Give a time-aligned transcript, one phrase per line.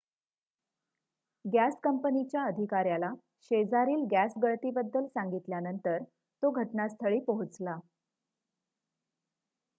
[1.45, 3.11] gas कंपनीच्या अधिकाऱ्याला
[3.51, 6.03] शेजारील गॅस गळती बद्दल सांगितल्यानंतर
[6.43, 7.77] तो घटनास्थळी पोहोचला